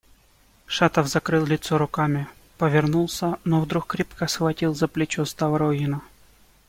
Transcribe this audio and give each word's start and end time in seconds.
Шатов 0.65 1.07
закрыл 1.09 1.45
лицо 1.45 1.77
руками, 1.77 2.27
повернулся, 2.57 3.37
но 3.43 3.61
вдруг 3.61 3.85
крепко 3.85 4.25
схватил 4.25 4.73
за 4.73 4.87
плечо 4.87 5.25
Ставрогина. 5.25 6.01